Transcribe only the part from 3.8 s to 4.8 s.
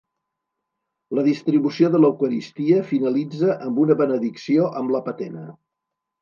una benedicció